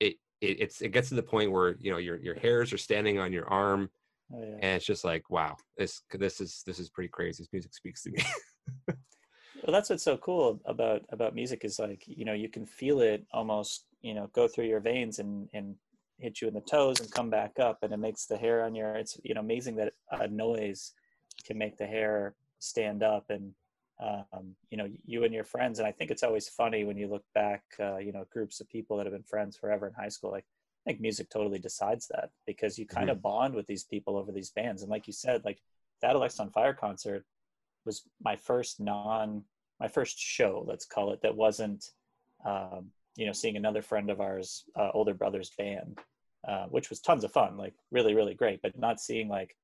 it, 0.00 0.16
it 0.40 0.60
it's 0.60 0.80
it 0.80 0.92
gets 0.92 1.08
to 1.10 1.14
the 1.14 1.22
point 1.22 1.52
where 1.52 1.76
you 1.78 1.90
know 1.90 1.98
your 1.98 2.16
your 2.16 2.34
hairs 2.34 2.72
are 2.72 2.78
standing 2.78 3.18
on 3.18 3.32
your 3.32 3.48
arm 3.48 3.90
Oh, 4.34 4.40
yeah. 4.40 4.54
and 4.54 4.76
it's 4.76 4.86
just 4.86 5.04
like 5.04 5.28
wow 5.28 5.56
this 5.76 6.02
this 6.12 6.40
is 6.40 6.62
this 6.66 6.78
is 6.78 6.88
pretty 6.88 7.08
crazy 7.08 7.42
this 7.42 7.52
music 7.52 7.74
speaks 7.74 8.02
to 8.02 8.10
me 8.10 8.24
well 8.86 9.72
that's 9.72 9.90
what's 9.90 10.02
so 10.02 10.16
cool 10.16 10.58
about 10.64 11.02
about 11.10 11.34
music 11.34 11.64
is 11.64 11.78
like 11.78 12.02
you 12.06 12.24
know 12.24 12.32
you 12.32 12.48
can 12.48 12.64
feel 12.64 13.00
it 13.00 13.26
almost 13.32 13.84
you 14.00 14.14
know 14.14 14.30
go 14.32 14.48
through 14.48 14.64
your 14.64 14.80
veins 14.80 15.18
and 15.18 15.48
and 15.52 15.74
hit 16.22 16.40
you 16.40 16.48
in 16.48 16.54
the 16.54 16.60
toes 16.60 17.00
and 17.00 17.10
come 17.10 17.30
back 17.30 17.58
up 17.58 17.78
and 17.82 17.92
it 17.92 17.98
makes 17.98 18.26
the 18.26 18.36
hair 18.36 18.64
on 18.64 18.74
your 18.74 18.94
it's 18.94 19.18
you 19.22 19.34
know 19.34 19.40
amazing 19.40 19.76
that 19.76 19.92
a 20.10 20.28
noise 20.28 20.92
can 21.44 21.58
make 21.58 21.76
the 21.76 21.86
hair 21.86 22.34
stand 22.58 23.02
up. 23.02 23.26
And 23.30 23.52
um, 24.02 24.56
you 24.70 24.76
know 24.76 24.88
you 25.04 25.24
and 25.24 25.32
your 25.32 25.44
friends 25.44 25.78
and 25.78 25.86
i 25.86 25.92
think 25.92 26.10
it's 26.10 26.22
always 26.22 26.48
funny 26.48 26.84
when 26.84 26.96
you 26.96 27.06
look 27.06 27.24
back 27.34 27.62
uh, 27.78 27.98
you 27.98 28.12
know 28.12 28.24
groups 28.32 28.60
of 28.60 28.68
people 28.68 28.96
that 28.96 29.06
have 29.06 29.12
been 29.12 29.22
friends 29.22 29.56
forever 29.56 29.86
in 29.86 29.94
high 29.94 30.08
school 30.08 30.30
like 30.30 30.44
i 30.84 30.90
think 30.90 31.00
music 31.00 31.30
totally 31.30 31.58
decides 31.58 32.08
that 32.08 32.30
because 32.46 32.78
you 32.78 32.86
kind 32.86 33.10
of 33.10 33.22
bond 33.22 33.54
with 33.54 33.66
these 33.66 33.84
people 33.84 34.16
over 34.16 34.32
these 34.32 34.50
bands. 34.50 34.82
And 34.82 34.90
like 34.90 35.06
you 35.06 35.12
said 35.12 35.44
like 35.44 35.60
that 36.00 36.16
alex 36.16 36.40
on 36.40 36.50
fire 36.50 36.74
concert 36.74 37.24
was 37.84 38.02
my 38.20 38.34
first 38.34 38.80
non 38.80 39.44
my 39.78 39.88
first 39.88 40.18
show 40.18 40.64
let's 40.66 40.86
call 40.86 41.12
it 41.12 41.22
that 41.22 41.36
wasn't 41.36 41.84
um, 42.44 42.90
you 43.16 43.26
know 43.26 43.32
seeing 43.32 43.56
another 43.56 43.82
friend 43.82 44.10
of 44.10 44.20
ours 44.20 44.64
uh, 44.74 44.90
older 44.94 45.14
brother's 45.14 45.50
band 45.50 45.98
uh, 46.46 46.66
which 46.66 46.90
was 46.90 47.00
tons 47.00 47.24
of 47.24 47.32
fun 47.32 47.56
like 47.56 47.74
really 47.90 48.14
really 48.14 48.34
great 48.34 48.60
but 48.62 48.78
not 48.78 49.00
seeing 49.00 49.28
like 49.28 49.56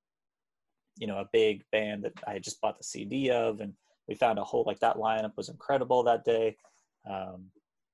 you 0.97 1.06
know 1.06 1.18
a 1.18 1.28
big 1.32 1.64
band 1.73 2.04
that 2.04 2.12
i 2.26 2.32
had 2.35 2.42
just 2.42 2.61
bought 2.61 2.78
the 2.78 2.85
cd 2.85 3.30
of 3.30 3.61
and 3.61 3.73
we 4.08 4.14
found 4.14 4.38
a 4.38 4.44
whole 4.44 4.64
like 4.66 4.80
that 4.80 4.97
lineup 4.97 5.37
was 5.37 5.50
incredible 5.50 6.02
that 6.02 6.25
day. 6.25 6.56
Um, 7.08 7.50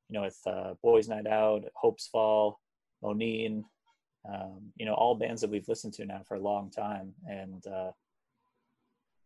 you 0.08 0.14
know 0.14 0.22
with 0.22 0.38
uh, 0.46 0.74
boys 0.82 1.08
night 1.08 1.26
out 1.26 1.64
hopes 1.74 2.08
fall 2.08 2.60
Moneen 3.02 3.64
um, 4.28 4.72
you 4.76 4.86
know 4.86 4.94
all 4.94 5.14
bands 5.14 5.40
that 5.40 5.50
we've 5.50 5.68
listened 5.68 5.92
to 5.94 6.06
now 6.06 6.22
for 6.26 6.34
a 6.36 6.40
long 6.40 6.70
time 6.70 7.14
and 7.26 7.66
uh, 7.66 7.90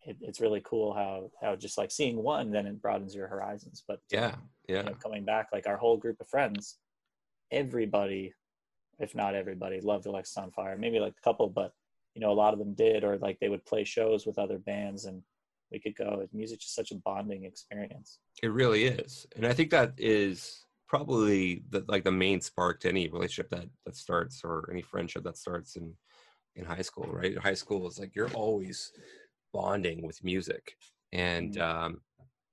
it, 0.03 0.17
it's 0.21 0.41
really 0.41 0.63
cool 0.65 0.93
how 0.93 1.31
how 1.41 1.57
just 1.57 1.79
like 1.79 1.91
seeing 1.91 2.23
one 2.23 2.51
then 2.51 2.67
it 2.67 2.81
broadens 2.83 3.15
your 3.15 3.29
horizons 3.29 3.83
but 3.87 4.01
yeah 4.11 4.35
yeah. 4.69 4.79
you 4.79 4.85
know, 4.85 4.95
coming 4.95 5.25
back, 5.25 5.49
like 5.53 5.67
our 5.67 5.77
whole 5.77 5.97
group 5.97 6.21
of 6.21 6.29
friends, 6.29 6.77
everybody, 7.51 8.35
if 8.99 9.15
not 9.15 9.35
everybody, 9.35 9.81
loved 9.81 10.07
Alexis 10.07 10.37
on 10.37 10.51
Fire. 10.51 10.77
Maybe 10.77 10.99
like 11.01 11.15
a 11.19 11.25
couple, 11.25 11.49
but 11.49 11.73
you 12.15 12.21
know, 12.21 12.33
a 12.33 12.35
lot 12.35 12.53
of 12.53 12.59
them 12.59 12.75
did, 12.75 13.05
or 13.05 13.19
like 13.19 13.39
they 13.41 13.49
would 13.49 13.65
play 13.65 13.85
shows 13.85 14.27
with 14.27 14.39
other 14.39 14.59
bands, 14.59 15.05
and 15.05 15.23
we 15.71 15.79
could 15.79 15.97
go. 15.97 16.27
Music's 16.33 16.65
just 16.65 16.75
such 16.75 16.91
a 16.91 16.97
bonding 16.97 17.45
experience. 17.45 18.19
it 18.43 18.53
really 18.53 18.85
is 18.85 19.27
and 19.37 19.47
i 19.47 19.53
think 19.53 19.71
that 19.71 19.93
is 19.99 20.65
probably 20.87 21.63
the 21.71 21.85
like 21.89 22.05
the 22.05 22.11
main 22.11 22.41
spark 22.41 22.81
to 22.81 22.89
any 22.89 23.09
relationship 23.09 23.51
that 23.51 23.69
that 23.85 23.97
starts 23.97 24.43
or 24.45 24.69
any 24.73 24.83
friendship 24.83 25.23
that 25.25 25.37
starts 25.37 25.77
in 25.77 25.93
in 26.57 26.65
high 26.65 26.83
school 26.83 27.07
right 27.11 27.37
high 27.39 27.55
school 27.55 27.87
is 27.87 27.99
like 27.99 28.15
you're 28.15 28.33
always 28.33 28.93
bonding 29.53 30.03
with 30.03 30.23
music 30.25 30.77
and 31.13 31.59
um 31.59 32.01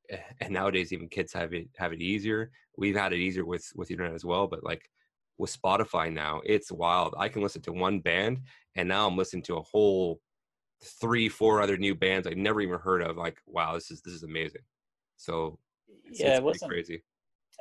eh, 0.10 0.18
and 0.42 0.54
nowadays 0.54 0.92
even 0.92 1.08
kids 1.08 1.32
have 1.34 1.54
it 1.54 1.68
have 1.78 1.94
it 1.94 2.02
easier 2.02 2.52
we've 2.78 2.96
had 2.98 3.14
it 3.14 3.20
easier 3.20 3.46
with 3.46 3.66
with 3.76 3.88
the 3.88 3.94
internet 3.94 4.14
as 4.14 4.26
well 4.26 4.48
but 4.48 4.64
like 4.64 4.90
with 5.38 5.56
spotify 5.62 6.12
now 6.12 6.42
it's 6.46 6.72
wild 6.72 7.14
i 7.18 7.28
can 7.28 7.42
listen 7.42 7.62
to 7.62 7.72
one 7.74 8.00
band 8.00 8.40
and 8.76 8.88
now 8.88 9.08
i'm 9.08 9.18
listening 9.18 9.44
to 9.44 9.56
a 9.56 9.62
whole 9.62 10.20
three 11.02 11.30
four 11.30 11.62
other 11.62 11.78
new 11.78 11.96
bands 11.96 12.28
i 12.28 12.32
never 12.32 12.62
even 12.62 12.80
heard 12.80 13.02
of 13.02 13.18
like 13.18 13.38
wow 13.48 13.74
this 13.74 13.92
is 13.92 14.02
this 14.02 14.14
is 14.14 14.24
amazing 14.24 14.62
so 15.18 15.58
it's, 16.06 16.20
yeah, 16.20 16.40
it's 16.44 16.62
it 16.62 16.68
crazy 16.68 17.04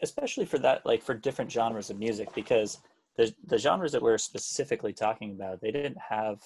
especially 0.03 0.45
for 0.45 0.59
that, 0.59 0.85
like 0.85 1.03
for 1.03 1.15
different 1.15 1.51
genres 1.51 1.91
of 1.91 1.99
music, 1.99 2.29
because 2.35 2.79
the 3.17 3.33
the 3.47 3.59
genres 3.59 3.93
that 3.93 4.03
we're 4.03 4.19
specifically 4.19 4.93
talking 4.93 5.33
about, 5.33 5.61
they 5.61 5.71
didn't 5.71 5.99
have 5.99 6.41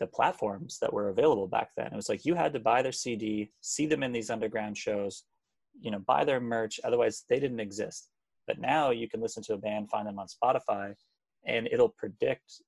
the 0.00 0.06
platforms 0.06 0.78
that 0.80 0.92
were 0.92 1.10
available 1.10 1.46
back 1.46 1.70
then. 1.76 1.86
It 1.86 1.96
was 1.96 2.08
like 2.08 2.24
you 2.24 2.34
had 2.34 2.52
to 2.54 2.60
buy 2.60 2.82
their 2.82 2.92
CD, 2.92 3.50
see 3.60 3.86
them 3.86 4.02
in 4.02 4.12
these 4.12 4.30
underground 4.30 4.76
shows, 4.76 5.24
you 5.80 5.90
know, 5.90 6.00
buy 6.00 6.24
their 6.24 6.40
merch. 6.40 6.80
Otherwise, 6.82 7.24
they 7.28 7.38
didn't 7.38 7.60
exist. 7.60 8.08
But 8.46 8.58
now 8.58 8.90
you 8.90 9.08
can 9.08 9.20
listen 9.20 9.42
to 9.44 9.54
a 9.54 9.58
band, 9.58 9.90
find 9.90 10.06
them 10.06 10.18
on 10.18 10.26
Spotify, 10.26 10.94
and 11.44 11.68
it'll 11.70 11.88
predict 11.90 12.60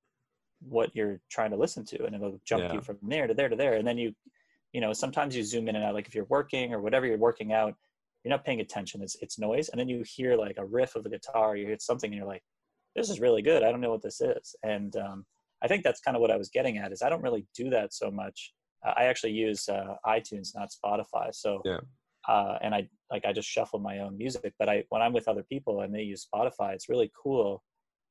what 0.61 0.95
you're 0.95 1.21
trying 1.31 1.51
to 1.51 1.57
listen 1.57 1.85
to, 1.85 2.05
and 2.05 2.15
it'll 2.15 2.41
jump 2.45 2.65
Yeah. 2.65 2.75
you 2.75 2.81
from 2.81 2.99
there 3.03 3.27
to 3.27 3.35
there 3.35 3.49
to 3.49 3.57
there. 3.57 3.75
And 3.75 3.87
then 3.87 3.99
you, 3.99 4.15
you 4.73 4.81
know, 4.81 4.93
sometimes 4.93 5.37
you 5.37 5.43
zoom 5.43 5.69
in 5.69 5.77
and 5.77 5.85
out. 5.85 5.95
Like 5.95 6.07
if 6.07 6.15
you're 6.15 6.25
working 6.27 6.73
or 6.73 6.81
whatever 6.81 7.07
you're 7.07 7.19
working 7.19 7.53
out, 7.53 7.75
you're 8.23 8.31
not 8.31 8.45
paying 8.45 8.61
attention. 8.61 9.03
It's 9.03 9.17
it's 9.17 9.39
noise, 9.39 9.69
and 9.69 9.79
then 9.79 9.89
you 9.89 10.03
hear 10.07 10.37
like 10.37 10.57
a 10.59 10.65
riff 10.65 10.97
of 10.97 11.05
a 11.05 11.11
guitar, 11.11 11.57
you 11.57 11.67
hear 11.67 11.77
something, 11.79 12.11
and 12.11 12.17
you're 12.17 12.27
like, 12.27 12.43
"This 12.97 13.11
is 13.11 13.21
really 13.21 13.43
good. 13.43 13.63
I 13.63 13.71
don't 13.71 13.83
know 13.83 13.91
what 13.91 14.03
this 14.03 14.21
is." 14.21 14.57
And 14.63 14.97
um, 14.97 15.27
I 15.63 15.69
think 15.69 15.85
that's 15.85 16.01
kind 16.01 16.17
of 16.17 16.23
what 16.23 16.31
I 16.31 16.37
was 16.37 16.49
getting 16.49 16.79
at. 16.79 16.93
Is 16.93 17.03
I 17.03 17.11
don't 17.11 17.23
really 17.23 17.47
do 17.55 17.69
that 17.71 17.93
so 17.93 18.11
much. 18.11 18.55
Uh, 18.87 18.95
I 18.97 19.05
actually 19.05 19.33
use 19.33 19.69
uh, 19.69 19.97
iTunes, 20.07 20.55
not 20.55 20.71
Spotify. 20.71 21.35
So 21.35 21.61
Yeah. 21.67 21.81
Uh, 22.29 22.59
and 22.63 22.75
I 22.75 22.89
like 23.11 23.25
I 23.25 23.33
just 23.33 23.49
shuffle 23.49 23.79
my 23.79 23.99
own 24.01 24.17
music. 24.17 24.55
But 24.59 24.69
I 24.69 24.85
when 24.89 25.03
I'm 25.03 25.13
with 25.13 25.29
other 25.29 25.43
people 25.43 25.83
and 25.83 25.95
they 25.95 26.03
use 26.03 26.27
Spotify, 26.33 26.75
it's 26.75 26.89
really 26.89 27.11
cool 27.21 27.63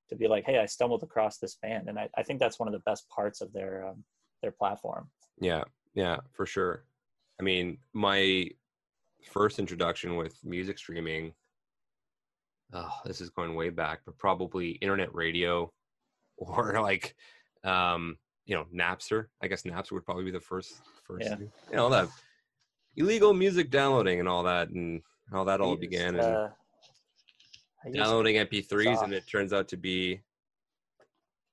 to 0.10 0.16
be 0.16 0.28
like, 0.28 0.46
"Hey, 0.46 0.60
I 0.60 0.66
stumbled 0.66 1.04
across 1.04 1.38
this 1.38 1.58
band," 1.62 1.90
and 1.90 1.98
I, 1.98 2.10
I 2.18 2.24
think 2.24 2.40
that's 2.40 2.60
one 2.60 2.68
of 2.68 2.74
the 2.74 2.84
best 2.86 3.08
parts 3.10 3.42
of 3.42 3.52
their 3.54 3.88
um, 3.88 4.04
their 4.42 4.52
platform. 4.52 5.10
Yeah, 5.40 5.64
yeah, 5.94 6.18
for 6.32 6.46
sure. 6.46 6.86
I 7.40 7.44
mean, 7.44 7.78
my 7.94 8.50
first 9.32 9.60
introduction 9.60 10.16
with 10.16 10.38
music 10.44 10.78
streaming, 10.78 11.34
oh, 12.74 12.92
this 13.06 13.22
is 13.22 13.30
going 13.30 13.56
way 13.56 13.70
back, 13.70 14.02
but 14.06 14.18
probably 14.18 14.72
internet 14.72 15.14
radio 15.14 15.72
or 16.38 16.82
like, 16.82 17.16
um, 17.64 18.18
you 18.46 18.56
know, 18.56 18.66
Napster. 18.74 19.26
I 19.42 19.48
guess 19.48 19.64
Napster 19.64 19.94
would 19.94 20.06
probably 20.06 20.26
be 20.26 20.32
the 20.32 20.40
first, 20.40 20.76
first, 21.04 21.30
Yeah. 21.30 21.38
you 21.38 21.52
know, 21.76 21.90
that 21.90 22.10
illegal 22.96 23.34
music 23.34 23.70
downloading 23.70 24.20
and 24.20 24.30
all 24.30 24.44
that, 24.44 24.70
and 24.70 25.02
how 25.32 25.44
that 25.46 25.62
all 25.62 25.76
began, 25.76 26.16
and 26.16 26.24
uh, 26.36 26.50
I 27.86 27.90
downloading 27.92 28.36
MP3s, 28.36 28.84
Soft. 28.96 29.04
and 29.04 29.14
it 29.14 29.28
turns 29.28 29.54
out 29.54 29.68
to 29.70 29.78
be 29.78 30.22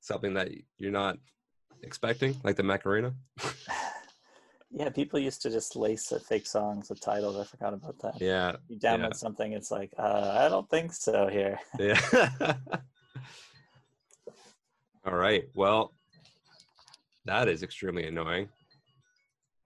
something 0.01 0.35
that 0.35 0.49
you're 0.79 0.91
not 0.93 1.19
expecting, 1.83 2.37
like 2.45 2.57
the 2.57 2.63
Macarena. 2.63 3.15
Yeah, 4.73 4.89
people 4.89 5.19
used 5.19 5.43
to 5.43 5.51
just 5.51 5.75
lace 5.75 6.13
fake 6.29 6.47
songs 6.47 6.91
with 6.91 7.01
titles. 7.01 7.37
I 7.37 7.43
forgot 7.43 7.75
about 7.75 7.99
that. 8.03 8.21
Yeah, 8.21 8.55
You 8.69 8.79
download 8.79 9.09
yeah. 9.11 9.13
something, 9.15 9.53
it's 9.53 9.73
like, 9.73 9.93
uh, 9.99 10.37
I 10.39 10.49
don't 10.49 10.71
think 10.71 10.93
so 10.93 11.27
here. 11.27 11.59
Yeah. 11.81 12.01
All 15.05 15.17
right. 15.17 15.45
Well, 15.55 15.93
that 17.25 17.49
is 17.49 17.65
extremely 17.65 18.07
annoying. 18.07 18.49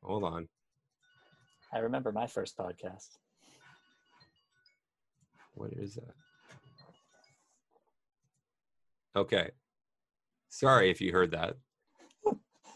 Hold 0.03 0.25
on. 0.25 0.49
I 1.75 1.79
remember 1.79 2.13
my 2.13 2.29
first 2.29 2.57
podcast. 2.57 3.09
What 5.55 5.73
is 5.73 5.97
that? 5.97 6.15
Okay. 9.17 9.51
Sorry 10.49 10.91
if 10.91 11.01
you 11.01 11.13
heard 11.13 11.33
that. 11.33 11.57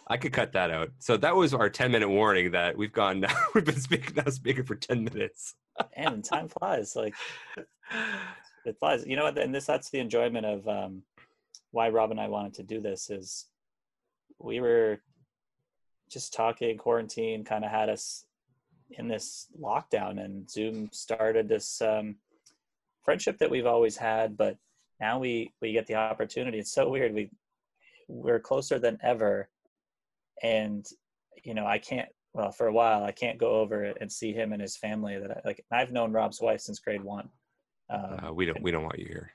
I 0.09 0.17
could 0.17 0.33
cut 0.33 0.52
that 0.52 0.71
out. 0.71 0.90
So 0.99 1.17
that 1.19 1.37
was 1.37 1.55
our 1.55 1.71
10 1.71 1.93
minute 1.93 2.09
warning 2.09 2.50
that 2.52 2.76
we've 2.76 2.93
gone 2.93 3.21
now. 3.21 3.35
We've 3.55 3.64
been 3.64 3.78
speaking 3.78 4.14
now 4.17 4.31
speaking 4.31 4.64
for 4.64 4.75
10 4.75 5.05
minutes. 5.05 5.55
And 5.93 6.25
time 6.25 6.49
flies. 6.49 6.97
Like 6.97 7.14
it 8.64 8.78
flies. 8.81 9.07
You 9.07 9.17
know 9.17 9.25
what? 9.25 9.38
And 9.38 9.55
this 9.55 9.67
that's 9.67 9.90
the 9.90 9.99
enjoyment 9.99 10.47
of 10.47 10.67
um, 10.67 11.02
why 11.71 11.90
Rob 11.90 12.11
and 12.11 12.19
I 12.19 12.28
wanted 12.28 12.55
to 12.55 12.62
do 12.62 12.81
this 12.81 13.11
is 13.11 13.47
we 14.38 14.61
were 14.61 15.02
just 16.11 16.33
talking. 16.33 16.78
Quarantine 16.78 17.45
kind 17.45 17.64
of 17.64 17.71
had 17.71 17.90
us 17.90 18.25
in 18.92 19.09
this 19.09 19.49
lockdown, 19.61 20.25
and 20.25 20.49
Zoom 20.50 20.88
started 20.92 21.49
this 21.49 21.80
um, 21.83 22.16
friendship 23.04 23.38
that 23.38 23.50
we've 23.50 23.66
always 23.66 23.97
had, 23.97 24.37
but 24.37 24.57
now 25.00 25.18
we 25.18 25.52
we 25.61 25.73
get 25.73 25.87
the 25.87 25.95
opportunity. 25.95 26.59
It's 26.59 26.73
so 26.73 26.88
weird. 26.88 27.14
We 27.14 27.30
we're 28.09 28.40
closer 28.40 28.78
than 28.78 28.99
ever, 29.02 29.49
and 30.42 30.87
you 31.45 31.54
know 31.54 31.66
I 31.66 31.78
can't. 31.78 32.09
Well, 32.35 32.52
for 32.52 32.66
a 32.66 32.73
while, 32.73 33.04
I 33.04 33.12
can't 33.12 33.38
go 33.38 33.52
over 33.52 33.85
and 33.85 34.12
see 34.12 34.33
him 34.33 34.52
and 34.52 34.61
his 34.61 34.76
family. 34.76 35.18
That 35.18 35.30
I, 35.30 35.40
like 35.45 35.64
I've 35.73 35.92
known 35.92 36.12
Rob's 36.12 36.40
wife 36.40 36.61
since 36.61 36.78
grade 36.78 37.02
one. 37.02 37.28
Um, 37.90 38.21
uh, 38.23 38.33
we 38.33 38.45
don't 38.47 38.62
we 38.62 38.71
don't 38.71 38.83
want 38.83 38.99
you 38.99 39.07
here. 39.07 39.33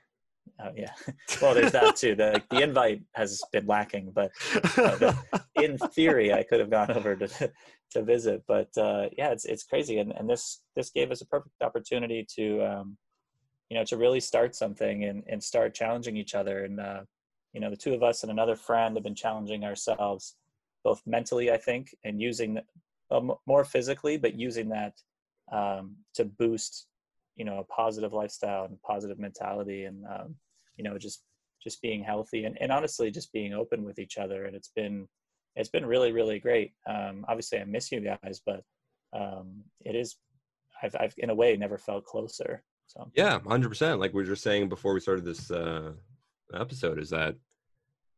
Oh 0.60 0.70
yeah. 0.76 0.92
Well, 1.42 1.54
there's 1.54 1.72
that 1.72 1.96
too. 1.96 2.14
The 2.14 2.42
the 2.50 2.62
invite 2.62 3.02
has 3.14 3.42
been 3.52 3.66
lacking, 3.66 4.12
but 4.14 4.30
uh, 4.78 5.12
in 5.56 5.78
theory, 5.78 6.32
I 6.32 6.42
could 6.42 6.60
have 6.60 6.70
gone 6.70 6.90
over 6.92 7.16
to 7.16 7.52
to 7.92 8.02
visit. 8.02 8.44
But 8.46 8.76
uh, 8.76 9.08
yeah, 9.16 9.30
it's 9.30 9.44
it's 9.44 9.64
crazy, 9.64 9.98
and 9.98 10.12
and 10.12 10.28
this 10.28 10.62
this 10.76 10.90
gave 10.90 11.10
us 11.10 11.20
a 11.22 11.26
perfect 11.26 11.60
opportunity 11.60 12.26
to 12.36 12.62
um, 12.62 12.96
you 13.68 13.76
know 13.76 13.84
to 13.84 13.96
really 13.96 14.20
start 14.20 14.54
something 14.54 15.04
and 15.04 15.24
and 15.26 15.42
start 15.42 15.74
challenging 15.74 16.16
each 16.16 16.34
other. 16.34 16.64
And 16.64 16.80
uh, 16.80 17.02
you 17.52 17.60
know, 17.60 17.70
the 17.70 17.76
two 17.76 17.94
of 17.94 18.02
us 18.02 18.22
and 18.22 18.30
another 18.30 18.56
friend 18.56 18.96
have 18.96 19.04
been 19.04 19.14
challenging 19.14 19.64
ourselves 19.64 20.36
both 20.82 21.00
mentally, 21.06 21.50
I 21.50 21.56
think, 21.56 21.94
and 22.04 22.20
using 22.20 22.60
uh, 23.10 23.20
more 23.46 23.64
physically, 23.64 24.18
but 24.18 24.38
using 24.38 24.68
that 24.68 24.94
um, 25.50 25.96
to 26.14 26.24
boost 26.24 26.86
you 27.36 27.44
know 27.44 27.58
a 27.58 27.64
positive 27.64 28.12
lifestyle 28.12 28.64
and 28.64 28.80
positive 28.82 29.18
mentality 29.18 29.84
and 29.84 30.04
um, 30.06 30.34
you 30.76 30.84
know 30.84 30.98
just 30.98 31.22
just 31.62 31.80
being 31.80 32.04
healthy 32.04 32.44
and, 32.44 32.58
and 32.60 32.70
honestly 32.70 33.10
just 33.10 33.32
being 33.32 33.54
open 33.54 33.84
with 33.84 33.98
each 33.98 34.18
other. 34.18 34.44
And 34.44 34.54
it's 34.54 34.70
been 34.74 35.08
it's 35.56 35.68
been 35.68 35.86
really 35.86 36.12
really 36.12 36.38
great. 36.38 36.72
Um, 36.86 37.24
obviously 37.28 37.58
i 37.60 37.64
miss 37.64 37.90
you 37.90 38.00
guys 38.00 38.40
but 38.44 38.62
um, 39.12 39.62
it 39.84 39.94
is 39.94 40.16
I've, 40.82 40.96
I've 40.98 41.14
in 41.18 41.30
a 41.30 41.34
way 41.34 41.56
never 41.56 41.78
felt 41.78 42.04
closer. 42.04 42.62
So. 42.86 43.10
Yeah 43.14 43.38
100% 43.38 43.98
like 43.98 44.12
we 44.12 44.22
were 44.22 44.28
just 44.28 44.42
saying 44.42 44.68
before 44.68 44.92
we 44.92 45.00
started 45.00 45.24
this 45.24 45.50
uh, 45.50 45.92
episode 46.52 46.98
is 46.98 47.10
that 47.10 47.34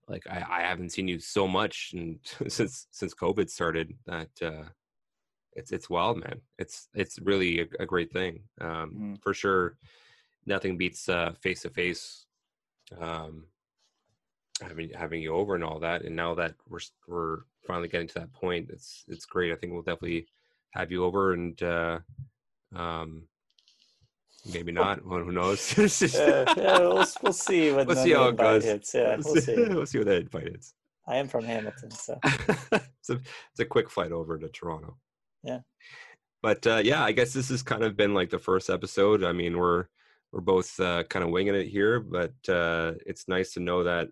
like 0.08 0.26
I, 0.28 0.44
I 0.48 0.60
haven't 0.62 0.90
seen 0.90 1.08
you 1.08 1.18
so 1.18 1.46
much 1.46 1.92
and 1.94 2.18
since 2.48 2.86
since 2.90 3.14
covid 3.14 3.50
started 3.50 3.94
that 4.06 4.28
uh 4.42 4.64
it's 5.56 5.72
it's 5.72 5.90
wild, 5.90 6.18
man. 6.18 6.40
It's 6.58 6.88
it's 6.94 7.18
really 7.18 7.60
a, 7.60 7.66
a 7.80 7.86
great 7.86 8.12
thing 8.12 8.42
um, 8.60 8.94
mm. 9.16 9.22
for 9.22 9.34
sure. 9.34 9.76
Nothing 10.46 10.76
beats 10.76 11.08
face 11.40 11.62
to 11.62 11.70
face 11.70 12.26
having 14.62 14.90
having 14.94 15.22
you 15.22 15.34
over 15.34 15.54
and 15.54 15.64
all 15.64 15.80
that. 15.80 16.02
And 16.02 16.16
now 16.16 16.34
that 16.34 16.54
we're 16.68 16.80
we're 17.06 17.38
finally 17.66 17.88
getting 17.88 18.08
to 18.08 18.14
that 18.14 18.32
point, 18.32 18.70
it's 18.70 19.04
it's 19.08 19.26
great. 19.26 19.52
I 19.52 19.56
think 19.56 19.72
we'll 19.72 19.82
definitely 19.82 20.26
have 20.70 20.90
you 20.90 21.04
over 21.04 21.32
and 21.32 21.60
uh, 21.62 21.98
um, 22.74 23.24
maybe 24.52 24.72
not. 24.72 25.04
Well, 25.04 25.20
who 25.20 25.32
knows? 25.32 25.78
uh, 25.78 26.54
yeah, 26.56 26.78
we'll, 26.78 27.06
we'll 27.22 27.32
see 27.32 27.72
when 27.72 27.86
we'll 27.86 27.96
see 27.96 28.12
how 28.12 28.28
it 28.28 28.36
goes. 28.36 28.64
Hits. 28.64 28.94
Yeah, 28.94 29.16
we'll 29.24 29.36
see. 29.36 29.54
we'll 29.56 29.86
see 29.86 29.98
what 29.98 30.06
that 30.06 30.22
invite 30.22 30.48
is. 30.48 30.74
I 31.08 31.16
am 31.16 31.28
from 31.28 31.44
Hamilton, 31.44 31.90
so 31.90 32.18
it's 32.24 33.10
a 33.10 33.14
it's 33.14 33.60
a 33.60 33.64
quick 33.64 33.88
flight 33.88 34.12
over 34.12 34.38
to 34.38 34.48
Toronto 34.48 34.96
yeah. 35.46 35.60
But 36.42 36.66
uh, 36.66 36.80
yeah 36.84 37.02
i 37.02 37.12
guess 37.12 37.32
this 37.32 37.48
has 37.48 37.62
kind 37.62 37.82
of 37.82 37.96
been 37.96 38.14
like 38.14 38.30
the 38.30 38.38
first 38.38 38.70
episode. 38.70 39.24
I 39.24 39.32
mean 39.32 39.56
we're 39.56 39.86
we're 40.32 40.40
both 40.40 40.78
uh, 40.80 41.04
kind 41.04 41.24
of 41.24 41.30
winging 41.30 41.54
it 41.54 41.68
here 41.68 42.00
but 42.00 42.34
uh, 42.48 42.92
it's 43.06 43.28
nice 43.28 43.52
to 43.54 43.60
know 43.60 43.84
that 43.84 44.08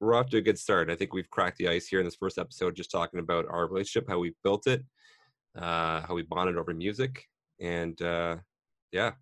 we're 0.00 0.14
off 0.14 0.28
to 0.30 0.38
a 0.38 0.42
good 0.42 0.58
start. 0.58 0.90
I 0.90 0.96
think 0.96 1.14
we've 1.14 1.30
cracked 1.30 1.58
the 1.58 1.68
ice 1.68 1.86
here 1.86 2.00
in 2.00 2.04
this 2.04 2.16
first 2.16 2.38
episode 2.38 2.76
just 2.76 2.90
talking 2.90 3.20
about 3.20 3.46
our 3.48 3.66
relationship 3.66 4.08
how 4.08 4.18
we 4.18 4.34
built 4.42 4.66
it 4.66 4.84
uh, 5.56 6.02
how 6.02 6.14
we 6.14 6.22
bonded 6.22 6.56
over 6.56 6.74
music 6.74 7.24
and 7.60 8.00
uh, 8.02 8.36
yeah 8.92 9.12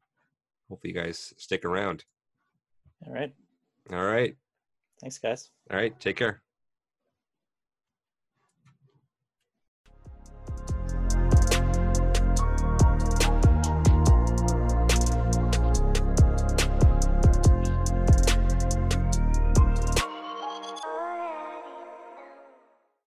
hopefully 0.73 0.95
you 0.95 1.01
guys 1.01 1.35
stick 1.37 1.65
around. 1.65 2.05
All 3.07 3.13
right. 3.13 3.33
All 3.93 4.05
right. 4.05 4.35
Thanks 5.01 5.19
guys. 5.19 5.51
All 5.71 5.77
right. 5.77 5.99
Take 6.01 6.17
care 6.17 6.43